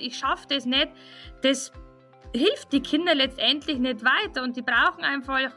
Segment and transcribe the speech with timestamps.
[0.00, 0.88] ich schaffe das nicht,
[1.42, 1.72] das
[2.34, 4.42] hilft die Kinder letztendlich nicht weiter.
[4.42, 5.50] Und die brauchen einfach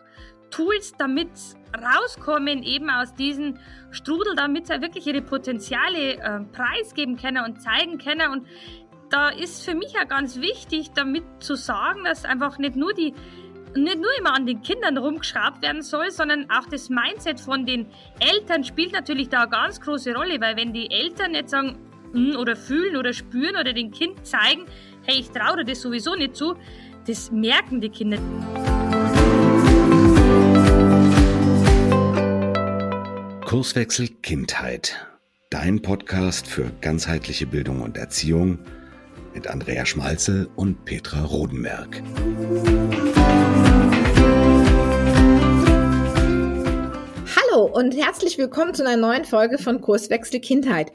[0.49, 1.29] Tools, damit
[1.76, 3.58] rauskommen eben aus diesem
[3.92, 8.31] Strudel, damit sie wirklich ihre Potenziale äh, preisgeben können und zeigen können.
[8.31, 8.48] Und
[9.10, 13.13] da ist für mich ja ganz wichtig, damit zu sagen, dass einfach nicht nur die
[13.75, 17.88] nicht nur immer an den Kindern rumgeschraubt werden soll, sondern auch das Mindset von den
[18.20, 21.80] Eltern spielt natürlich da eine ganz große Rolle, weil wenn die Eltern jetzt sagen
[22.13, 24.66] hm, oder fühlen oder spüren oder dem Kind zeigen,
[25.04, 26.55] hey, ich traue dir das sowieso nicht zu,
[27.08, 28.17] das merken die Kinder.
[33.45, 35.07] Kurswechsel Kindheit.
[35.49, 38.57] Dein Podcast für ganzheitliche Bildung und Erziehung
[39.34, 42.02] mit Andrea Schmalzel und Petra Rodenberg.
[47.73, 50.91] Und herzlich willkommen zu einer neuen Folge von Kurswechsel Kindheit.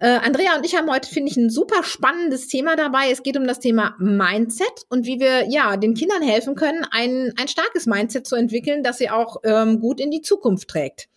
[0.00, 3.10] Äh, Andrea und ich haben heute, finde ich, ein super spannendes Thema dabei.
[3.10, 7.34] Es geht um das Thema Mindset und wie wir ja den Kindern helfen können, ein,
[7.38, 11.08] ein starkes Mindset zu entwickeln, das sie auch ähm, gut in die Zukunft trägt.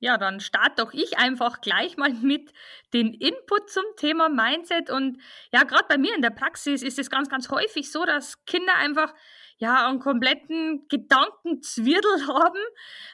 [0.00, 2.52] Ja, dann starte doch ich einfach gleich mal mit
[2.92, 4.90] den Input zum Thema Mindset.
[4.90, 5.18] Und
[5.52, 8.74] ja, gerade bei mir in der Praxis ist es ganz, ganz häufig so, dass Kinder
[8.74, 9.14] einfach
[9.60, 12.58] ja einen kompletten Gedankenzwirbel haben.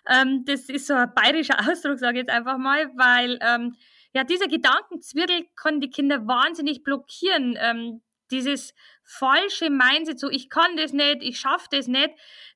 [0.09, 3.77] Ähm, das ist so ein bayerischer Ausdruck, sage ich jetzt einfach mal, weil ähm,
[4.15, 7.59] ja, dieser Gedankenzwirbel kann die Kinder wahnsinnig blockieren.
[7.61, 12.11] Ähm, dieses falsche Mindset, so ich kann das nicht, ich schaffe das nicht,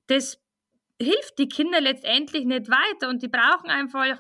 [0.09, 0.41] das
[1.01, 4.19] hilft die Kinder letztendlich nicht weiter und die brauchen einfach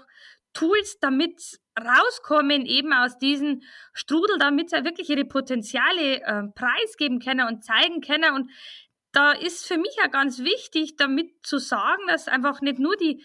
[0.52, 3.62] Tools, damit rauskommen eben aus diesem
[3.92, 8.34] Strudel, damit sie wirklich ihre Potenziale äh, preisgeben können und zeigen können.
[8.34, 8.50] Und
[9.12, 13.22] da ist für mich ja ganz wichtig, damit zu sagen, dass einfach nicht nur die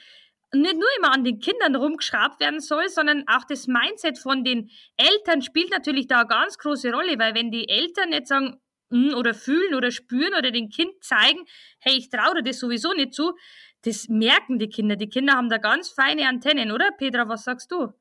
[0.53, 4.69] nicht nur immer an den Kindern rumgeschraubt werden soll, sondern auch das Mindset von den
[4.95, 9.15] Eltern spielt natürlich da eine ganz große Rolle, weil wenn die Eltern nicht sagen, hm,
[9.15, 11.45] oder fühlen oder spüren oder dem Kind zeigen,
[11.79, 13.33] hey, ich traue dir das sowieso nicht zu,
[13.81, 14.95] das merken die Kinder.
[14.95, 17.93] Die Kinder haben da ganz feine Antennen, oder Petra, was sagst du?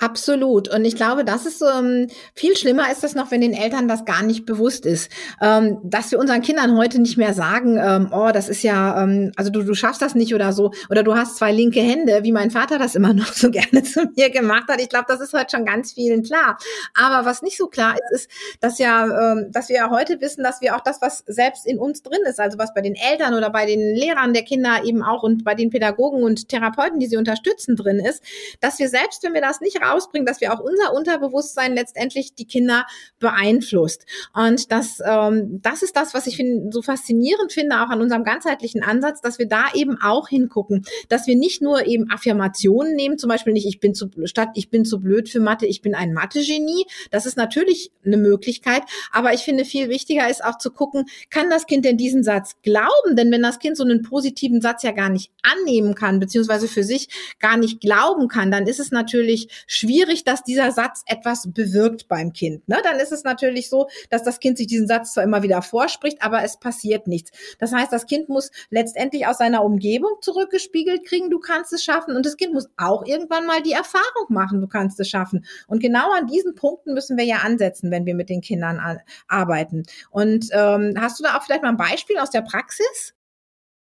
[0.00, 0.68] Absolut.
[0.68, 4.04] Und ich glaube, das ist ähm, viel schlimmer ist das noch, wenn den Eltern das
[4.04, 5.10] gar nicht bewusst ist.
[5.40, 9.32] Ähm, dass wir unseren Kindern heute nicht mehr sagen, ähm, oh, das ist ja, ähm,
[9.36, 12.32] also du, du schaffst das nicht oder so, oder du hast zwei linke Hände, wie
[12.32, 14.80] mein Vater das immer noch so gerne zu mir gemacht hat.
[14.80, 16.58] Ich glaube, das ist heute schon ganz vielen klar.
[16.94, 18.30] Aber was nicht so klar ist, ist,
[18.60, 21.78] dass ja, ähm, dass wir ja heute wissen, dass wir auch das, was selbst in
[21.78, 25.02] uns drin ist, also was bei den Eltern oder bei den Lehrern der Kinder eben
[25.02, 28.22] auch und bei den Pädagogen und Therapeuten, die sie unterstützen, drin ist,
[28.60, 32.46] dass wir selbst, wenn wir das nicht rausbringen, dass wir auch unser Unterbewusstsein letztendlich die
[32.46, 32.86] Kinder
[33.18, 34.06] beeinflusst.
[34.32, 38.24] Und das, ähm, das ist das, was ich find, so faszinierend finde, auch an unserem
[38.24, 43.18] ganzheitlichen Ansatz, dass wir da eben auch hingucken, dass wir nicht nur eben Affirmationen nehmen,
[43.18, 45.94] zum Beispiel nicht, ich bin zu, statt ich bin zu blöd für Mathe, ich bin
[45.94, 46.86] ein Mathe-Genie.
[47.10, 51.50] Das ist natürlich eine Möglichkeit, aber ich finde viel wichtiger ist auch zu gucken, kann
[51.50, 53.16] das Kind denn diesen Satz glauben?
[53.16, 56.84] Denn wenn das Kind so einen positiven Satz ja gar nicht annehmen kann, beziehungsweise für
[56.84, 57.08] sich
[57.38, 59.48] gar nicht glauben kann, dann ist es natürlich
[59.80, 62.68] schwierig, dass dieser Satz etwas bewirkt beim Kind.
[62.68, 62.78] Ne?
[62.84, 66.22] Dann ist es natürlich so, dass das Kind sich diesen Satz zwar immer wieder vorspricht,
[66.22, 67.30] aber es passiert nichts.
[67.58, 72.16] Das heißt, das Kind muss letztendlich aus seiner Umgebung zurückgespiegelt kriegen, du kannst es schaffen.
[72.16, 75.44] Und das Kind muss auch irgendwann mal die Erfahrung machen, du kannst es schaffen.
[75.66, 78.80] Und genau an diesen Punkten müssen wir ja ansetzen, wenn wir mit den Kindern
[79.28, 79.84] arbeiten.
[80.10, 83.14] Und ähm, hast du da auch vielleicht mal ein Beispiel aus der Praxis?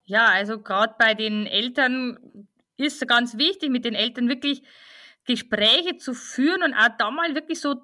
[0.03, 2.47] Ja, also gerade bei den Eltern
[2.77, 4.63] ist ganz wichtig, mit den Eltern wirklich
[5.25, 7.75] Gespräche zu führen und auch da mal wirklich so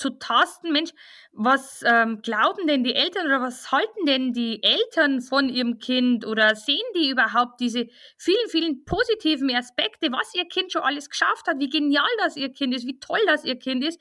[0.00, 0.90] zu tasten, Mensch,
[1.32, 6.26] was ähm, glauben denn die Eltern oder was halten denn die Eltern von ihrem Kind
[6.26, 7.86] oder sehen die überhaupt diese
[8.16, 12.50] vielen, vielen positiven Aspekte, was ihr Kind schon alles geschafft hat, wie genial das ihr
[12.50, 14.00] Kind ist, wie toll das ihr Kind ist?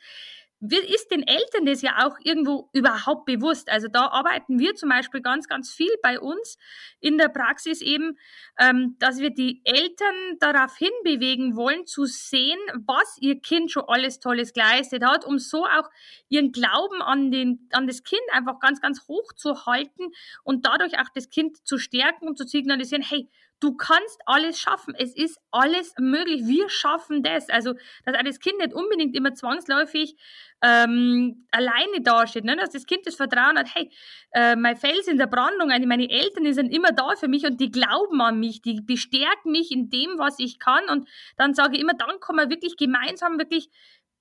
[0.61, 3.71] Ist den Eltern das ja auch irgendwo überhaupt bewusst?
[3.71, 6.57] Also da arbeiten wir zum Beispiel ganz, ganz viel bei uns
[6.99, 8.17] in der Praxis eben,
[8.59, 14.19] ähm, dass wir die Eltern darauf hinbewegen wollen, zu sehen, was ihr Kind schon alles
[14.19, 15.89] Tolles geleistet hat, um so auch
[16.27, 20.12] ihren Glauben an, den, an das Kind einfach ganz, ganz hoch zu halten
[20.44, 23.29] und dadurch auch das Kind zu stärken und zu signalisieren, hey,
[23.59, 24.94] du kannst alles schaffen.
[24.97, 26.45] Es ist alles möglich.
[26.45, 27.50] Wir schaffen das.
[27.50, 27.73] Also,
[28.06, 30.15] dass auch das Kind nicht unbedingt immer zwangsläufig
[30.61, 32.56] ähm, alleine dasteht, ne?
[32.56, 33.89] dass das Kind das Vertrauen hat, hey,
[34.31, 37.71] äh, mein Fels in der Brandung, meine Eltern sind immer da für mich und die
[37.71, 41.07] glauben an mich, die bestärken mich in dem, was ich kann und
[41.38, 43.69] dann sage ich immer, dann kann man wirklich gemeinsam wirklich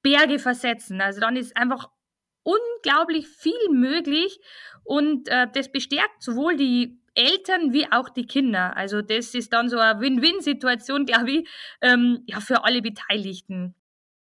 [0.02, 1.00] Berge versetzen.
[1.00, 1.90] Also dann ist einfach
[2.48, 4.40] unglaublich viel möglich
[4.84, 8.76] und äh, das bestärkt sowohl die Eltern wie auch die Kinder.
[8.76, 11.48] Also das ist dann so eine Win-Win-Situation, glaube ich,
[11.82, 13.74] ähm, ja, für alle Beteiligten.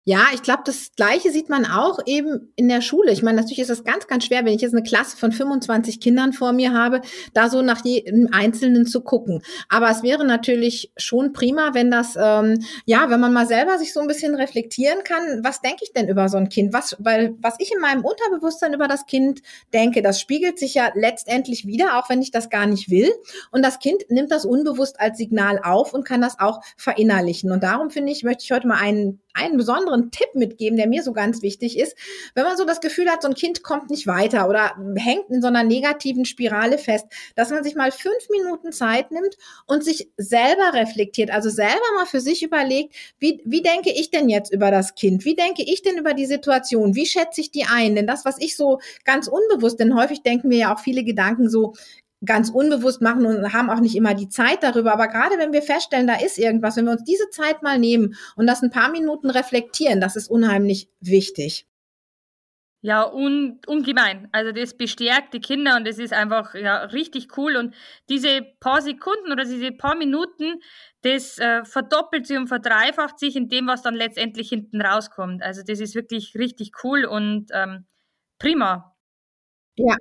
[0.08, 3.12] Ja, ich glaube, das Gleiche sieht man auch eben in der Schule.
[3.12, 6.00] Ich meine, natürlich ist das ganz, ganz schwer, wenn ich jetzt eine Klasse von 25
[6.00, 7.02] Kindern vor mir habe,
[7.34, 9.42] da so nach jedem Einzelnen zu gucken.
[9.68, 13.94] Aber es wäre natürlich schon prima, wenn das, ähm, ja, wenn man mal selber sich
[13.94, 16.72] so ein bisschen reflektieren kann, was denke ich denn über so ein Kind?
[16.72, 19.42] Was, weil, was ich in meinem Unterbewusstsein über das Kind
[19.74, 23.12] denke, das spiegelt sich ja letztendlich wieder, auch wenn ich das gar nicht will.
[23.52, 27.52] Und das Kind nimmt das unbewusst als Signal auf und kann das auch verinnerlichen.
[27.52, 31.04] Und darum finde ich, möchte ich heute mal einen einen besonderen Tipp mitgeben, der mir
[31.04, 31.96] so ganz wichtig ist.
[32.34, 35.42] Wenn man so das Gefühl hat, so ein Kind kommt nicht weiter oder hängt in
[35.42, 37.06] so einer negativen Spirale fest,
[37.36, 39.36] dass man sich mal fünf Minuten Zeit nimmt
[39.68, 44.30] und sich selber reflektiert, also selber mal für sich überlegt, wie, wie denke ich denn
[44.30, 45.26] jetzt über das Kind?
[45.26, 46.96] Wie denke ich denn über die Situation?
[46.96, 47.96] Wie schätze ich die ein?
[47.96, 51.50] Denn das, was ich so ganz unbewusst, denn häufig denken wir ja auch viele Gedanken
[51.50, 51.74] so,
[52.24, 54.94] ganz unbewusst machen und haben auch nicht immer die Zeit darüber.
[54.94, 58.16] Aber gerade wenn wir feststellen, da ist irgendwas, wenn wir uns diese Zeit mal nehmen
[58.36, 61.68] und das ein paar Minuten reflektieren, das ist unheimlich wichtig.
[62.82, 64.30] Ja, un, ungemein.
[64.32, 67.56] Also das bestärkt die Kinder und das ist einfach ja richtig cool.
[67.56, 67.74] Und
[68.10, 70.62] diese paar Sekunden oder diese paar Minuten,
[71.02, 75.42] das äh, verdoppelt sich und verdreifacht sich in dem, was dann letztendlich hinten rauskommt.
[75.42, 77.88] Also das ist wirklich richtig cool und ähm,
[78.38, 78.96] prima.
[79.78, 79.96] Ja,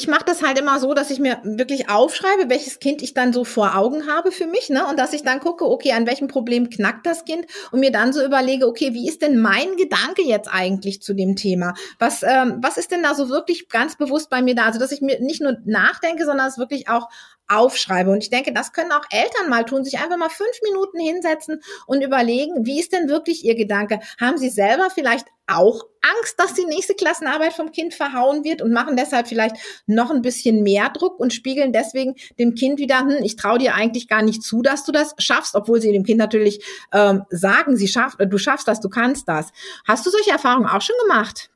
[0.00, 3.34] ich mache das halt immer so, dass ich mir wirklich aufschreibe, welches Kind ich dann
[3.34, 4.86] so vor Augen habe für mich, ne?
[4.86, 8.14] Und dass ich dann gucke, okay, an welchem Problem knackt das Kind und mir dann
[8.14, 11.74] so überlege, okay, wie ist denn mein Gedanke jetzt eigentlich zu dem Thema?
[11.98, 14.64] Was, ähm, was ist denn da so wirklich ganz bewusst bei mir da?
[14.64, 17.10] Also, dass ich mir nicht nur nachdenke, sondern es wirklich auch
[17.46, 18.10] aufschreibe.
[18.10, 21.60] Und ich denke, das können auch Eltern mal tun, sich einfach mal fünf Minuten hinsetzen
[21.86, 24.00] und überlegen, wie ist denn wirklich ihr Gedanke?
[24.18, 28.72] Haben sie selber vielleicht auch Angst, dass die nächste Klassenarbeit vom Kind verhauen wird und
[28.72, 29.56] machen deshalb vielleicht
[29.86, 33.74] noch ein bisschen mehr Druck und spiegeln deswegen dem Kind wieder, hm, ich traue dir
[33.74, 37.76] eigentlich gar nicht zu, dass du das schaffst, obwohl sie dem Kind natürlich ähm, sagen,
[37.76, 39.50] sie schafft, du schaffst das, du kannst das.
[39.86, 41.50] Hast du solche Erfahrungen auch schon gemacht?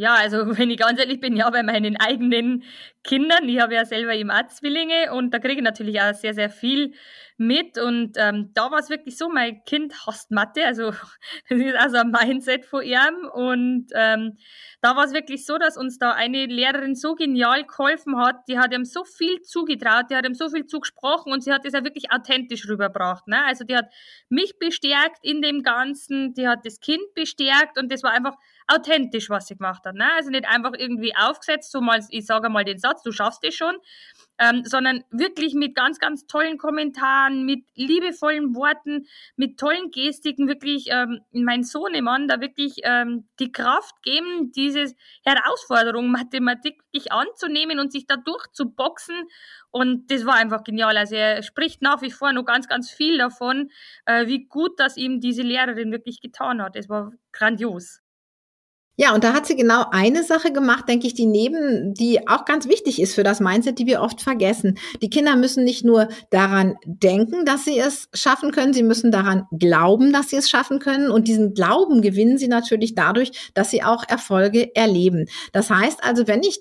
[0.00, 2.62] Ja, also wenn ich ganz ehrlich bin, ja, bei meinen eigenen
[3.04, 6.32] Kindern, ich habe ja selber eben auch Zwillinge und da kriege ich natürlich auch sehr,
[6.32, 6.94] sehr viel
[7.40, 10.90] mit und ähm, da war es wirklich so, mein Kind hasst Mathe, also
[11.48, 14.36] das ist also ein Mindset von ihm und ähm,
[14.82, 18.58] da war es wirklich so, dass uns da eine Lehrerin so genial geholfen hat, die
[18.58, 21.72] hat ihm so viel zugetraut, die hat ihm so viel zugesprochen und sie hat das
[21.72, 23.26] ja wirklich authentisch rübergebracht.
[23.26, 23.42] Ne?
[23.46, 23.90] Also die hat
[24.28, 29.30] mich bestärkt in dem Ganzen, die hat das Kind bestärkt und das war einfach authentisch,
[29.30, 29.94] was sie gemacht hat.
[29.94, 30.06] Ne?
[30.14, 33.54] Also nicht einfach irgendwie aufgesetzt, so mal, ich sage mal den Satz, du schaffst es
[33.54, 33.76] schon,
[34.40, 39.06] ähm, sondern wirklich mit ganz, ganz tollen Kommentaren, mit liebevollen Worten,
[39.36, 44.94] mit tollen Gestiken wirklich ähm, mein Sohnemann da wirklich ähm, die Kraft geben, diese
[45.24, 49.28] Herausforderung Mathematik wirklich anzunehmen und sich da durchzuboxen.
[49.70, 50.96] Und das war einfach genial.
[50.96, 53.70] Also er spricht nach wie vor noch ganz, ganz viel davon,
[54.06, 56.76] äh, wie gut das ihm diese Lehrerin wirklich getan hat.
[56.76, 58.00] Es war grandios.
[59.00, 62.44] Ja, und da hat sie genau eine Sache gemacht, denke ich, die neben, die auch
[62.44, 64.76] ganz wichtig ist für das Mindset, die wir oft vergessen.
[65.00, 69.46] Die Kinder müssen nicht nur daran denken, dass sie es schaffen können, sie müssen daran
[69.58, 71.10] glauben, dass sie es schaffen können.
[71.10, 75.24] Und diesen Glauben gewinnen sie natürlich dadurch, dass sie auch Erfolge erleben.
[75.54, 76.60] Das heißt also, wenn ich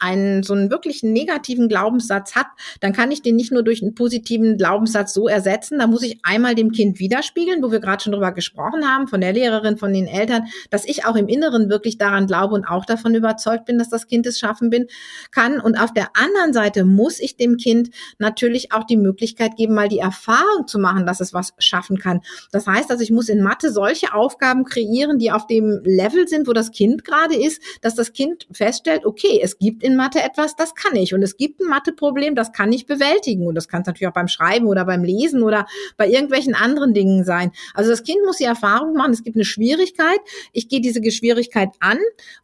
[0.00, 2.48] einen so einen wirklich negativen Glaubenssatz habe,
[2.80, 5.78] dann kann ich den nicht nur durch einen positiven Glaubenssatz so ersetzen.
[5.78, 9.20] Da muss ich einmal dem Kind widerspiegeln, wo wir gerade schon drüber gesprochen haben, von
[9.20, 12.86] der Lehrerin, von den Eltern, dass ich auch im Inneren wirklich daran glaube und auch
[12.86, 14.86] davon überzeugt bin, dass das Kind es schaffen bin,
[15.30, 15.60] kann.
[15.60, 19.88] Und auf der anderen Seite muss ich dem Kind natürlich auch die Möglichkeit geben, mal
[19.88, 22.22] die Erfahrung zu machen, dass es was schaffen kann.
[22.50, 26.48] Das heißt also, ich muss in Mathe solche Aufgaben kreieren, die auf dem Level sind,
[26.48, 30.56] wo das Kind gerade ist, dass das Kind feststellt, okay, es gibt in Mathe etwas,
[30.56, 31.12] das kann ich.
[31.12, 33.46] Und es gibt ein Matheproblem, das kann ich bewältigen.
[33.46, 35.66] Und das kann es natürlich auch beim Schreiben oder beim Lesen oder
[35.98, 37.52] bei irgendwelchen anderen Dingen sein.
[37.74, 40.20] Also das Kind muss die Erfahrung machen, es gibt eine Schwierigkeit.
[40.52, 41.98] Ich gehe diese Schwierigkeit Möglichkeit an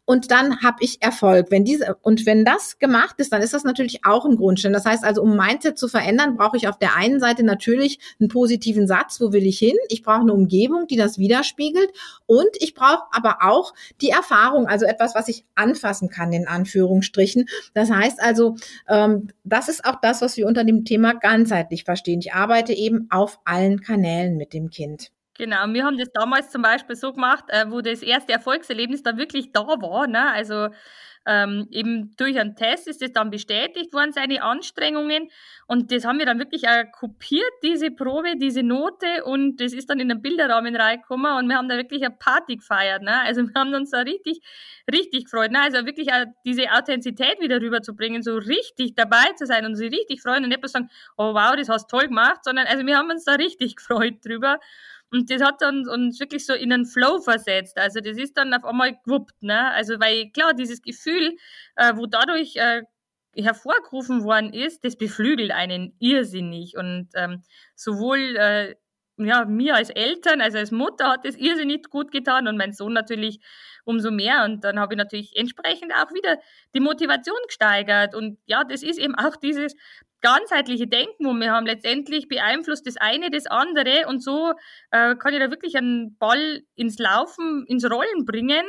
[0.05, 1.47] und dann habe ich Erfolg.
[1.49, 4.73] Wenn diese und wenn das gemacht ist, dann ist das natürlich auch ein Grundstein.
[4.73, 8.29] Das heißt also, um Mindset zu verändern, brauche ich auf der einen Seite natürlich einen
[8.29, 9.75] positiven Satz, wo will ich hin?
[9.89, 11.91] Ich brauche eine Umgebung, die das widerspiegelt
[12.25, 17.47] und ich brauche aber auch die Erfahrung, also etwas, was ich anfassen kann in Anführungsstrichen.
[17.73, 18.55] Das heißt also,
[18.87, 22.19] ähm, das ist auch das, was wir unter dem Thema ganzheitlich verstehen.
[22.19, 25.11] Ich arbeite eben auf allen Kanälen mit dem Kind.
[25.35, 29.17] Genau, wir haben das damals zum Beispiel so gemacht, äh, wo das erste Erfolgserlebnis dann
[29.17, 30.07] wirklich da war.
[30.07, 30.31] Ne?
[30.31, 30.69] Also
[31.25, 35.29] ähm, eben durch einen Test ist das dann bestätigt worden, seine Anstrengungen.
[35.67, 39.23] Und das haben wir dann wirklich auch kopiert, diese Probe, diese Note.
[39.23, 41.31] Und das ist dann in den Bilderrahmen reingekommen.
[41.37, 43.03] Und wir haben da wirklich eine Party gefeiert.
[43.03, 43.21] Ne?
[43.21, 44.41] Also wir haben uns da richtig,
[44.91, 45.51] richtig gefreut.
[45.51, 45.61] Ne?
[45.61, 50.21] Also wirklich auch diese Authentizität wieder rüberzubringen, so richtig dabei zu sein und sich richtig
[50.21, 52.97] freuen und nicht bloß sagen, oh wow, das hast du toll gemacht, sondern also wir
[52.97, 54.59] haben uns da richtig gefreut drüber.
[55.13, 57.77] Und das hat dann uns wirklich so in einen Flow versetzt.
[57.77, 59.71] Also das ist dann auf einmal gewuppt, ne?
[59.71, 61.37] Also weil klar, dieses Gefühl,
[61.75, 62.81] äh, wo dadurch äh,
[63.35, 66.77] hervorgerufen worden ist, das beflügelt einen irrsinnig.
[66.77, 67.43] Und ähm,
[67.75, 68.75] sowohl äh,
[69.17, 72.93] ja, mir als Eltern, also als Mutter hat das irrsinnig gut getan und mein Sohn
[72.93, 73.39] natürlich
[73.85, 74.43] umso mehr.
[74.45, 76.39] Und dann habe ich natürlich entsprechend auch wieder
[76.73, 78.15] die Motivation gesteigert.
[78.15, 79.75] Und ja, das ist eben auch dieses
[80.23, 84.53] ganzheitliche Denken, wo wir haben letztendlich beeinflusst das eine das andere und so
[84.91, 88.65] äh, kann ich da wirklich einen Ball ins Laufen, ins Rollen bringen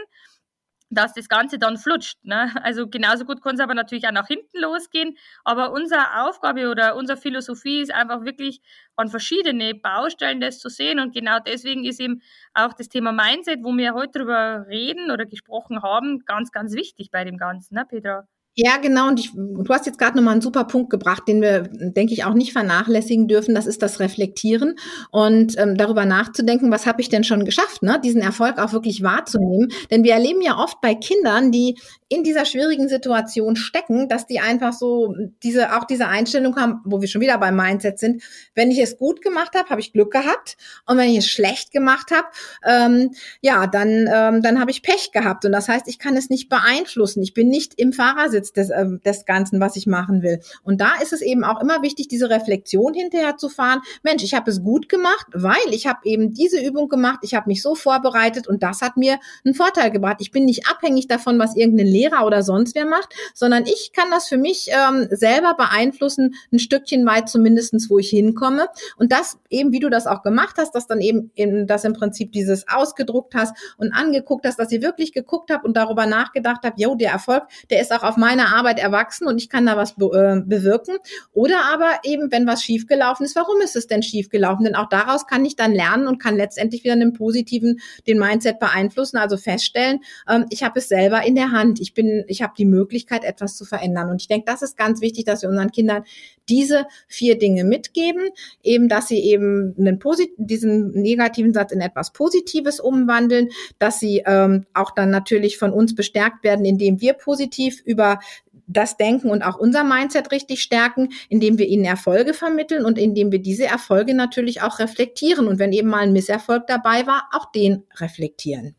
[0.95, 2.19] dass das Ganze dann flutscht.
[2.23, 2.53] Ne?
[2.63, 5.17] Also genauso gut kann es aber natürlich auch nach hinten losgehen.
[5.45, 8.61] Aber unsere Aufgabe oder unsere Philosophie ist einfach wirklich
[8.97, 11.01] an verschiedene Baustellen das zu sehen.
[11.01, 12.23] Und genau deswegen ist eben
[12.55, 17.11] auch das Thema Mindset, wo wir heute drüber reden oder gesprochen haben, ganz, ganz wichtig
[17.11, 18.27] bei dem Ganzen, ne, Petra?
[18.57, 19.09] Ja, genau.
[19.09, 22.25] Und ich, du hast jetzt gerade nochmal einen super Punkt gebracht, den wir, denke ich,
[22.25, 23.53] auch nicht vernachlässigen dürfen.
[23.53, 24.77] Das ist das Reflektieren
[25.11, 28.01] und ähm, darüber nachzudenken, was habe ich denn schon geschafft, ne?
[28.03, 29.73] diesen Erfolg auch wirklich wahrzunehmen.
[29.91, 31.77] Denn wir erleben ja oft bei Kindern, die
[32.09, 37.01] in dieser schwierigen Situation stecken, dass die einfach so diese auch diese Einstellung haben, wo
[37.01, 38.23] wir schon wieder beim Mindset sind.
[38.55, 40.57] Wenn ich es gut gemacht habe, habe ich Glück gehabt
[40.87, 42.29] und wenn ich es schlecht gemacht habe,
[42.65, 46.31] ähm, ja, dann ähm, dann habe ich Pech gehabt und das heißt, ich kann es
[46.31, 47.23] nicht beeinflussen.
[47.23, 50.41] Ich bin nicht im Fahrersitz des äh, des Ganzen, was ich machen will.
[50.63, 53.81] Und da ist es eben auch immer wichtig, diese Reflexion hinterher zu fahren.
[54.03, 57.21] Mensch, ich habe es gut gemacht, weil ich habe eben diese Übung gemacht.
[57.23, 60.17] Ich habe mich so vorbereitet und das hat mir einen Vorteil gebracht.
[60.21, 64.11] Ich bin nicht abhängig davon, was irgendein Lehrer oder sonst wer macht, sondern ich kann
[64.11, 68.69] das für mich ähm, selber beeinflussen, ein Stückchen weit zumindestens, wo ich hinkomme.
[68.97, 71.93] Und das eben, wie du das auch gemacht hast, dass dann eben, in, dass im
[71.93, 76.61] Prinzip dieses ausgedruckt hast und angeguckt hast, dass ihr wirklich geguckt habt und darüber nachgedacht
[76.65, 79.77] habt, jo, der Erfolg, der ist auch auf meine Arbeit erwachsen und ich kann da
[79.77, 80.97] was be äh, bewirken.
[81.33, 84.65] Oder aber eben, wenn was schiefgelaufen ist, warum ist es denn schiefgelaufen?
[84.65, 88.59] Denn auch daraus kann ich dann lernen und kann letztendlich wieder einen positiven, den Mindset
[88.59, 91.81] beeinflussen, also feststellen, ähm, ich habe es selber in der Hand.
[91.81, 94.11] Ich bin, ich habe die Möglichkeit, etwas zu verändern.
[94.11, 96.05] Und ich denke, das ist ganz wichtig, dass wir unseren Kindern
[96.49, 98.23] diese vier Dinge mitgeben,
[98.63, 100.01] eben, dass sie eben einen
[100.37, 103.49] diesen negativen Satz in etwas Positives umwandeln,
[103.79, 108.19] dass sie ähm, auch dann natürlich von uns bestärkt werden, indem wir positiv über
[108.67, 113.33] das Denken und auch unser Mindset richtig stärken, indem wir ihnen Erfolge vermitteln und indem
[113.33, 115.47] wir diese Erfolge natürlich auch reflektieren.
[115.47, 118.77] Und wenn eben mal ein Misserfolg dabei war, auch den reflektieren.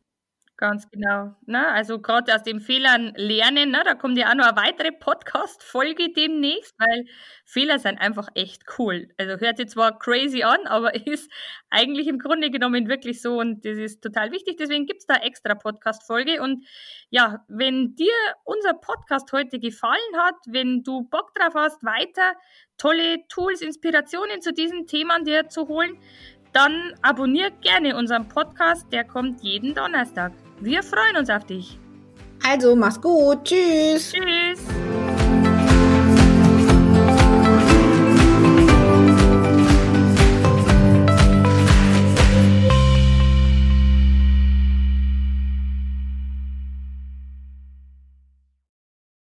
[0.58, 1.36] Ganz genau.
[1.46, 1.68] Ne?
[1.68, 3.82] Also gerade aus den Fehlern lernen, ne?
[3.84, 7.06] da kommt ja auch noch eine weitere Podcast-Folge demnächst, weil
[7.44, 9.10] Fehler sind einfach echt cool.
[9.18, 11.30] Also hört sich zwar crazy an, aber ist
[11.70, 14.56] eigentlich im Grunde genommen wirklich so und das ist total wichtig.
[14.58, 16.42] Deswegen gibt's da extra Podcast-Folge.
[16.42, 16.66] Und
[17.10, 18.14] ja, wenn dir
[18.46, 22.32] unser Podcast heute gefallen hat, wenn du Bock drauf hast, weiter
[22.78, 25.98] tolle Tools, Inspirationen zu diesen Themen dir zu holen,
[26.54, 30.32] dann abonnier gerne unseren Podcast, der kommt jeden Donnerstag.
[30.60, 31.78] Wir freuen uns auf dich.
[32.48, 33.44] Also, mach's gut.
[33.44, 34.14] Tschüss.
[34.14, 34.62] Tschüss.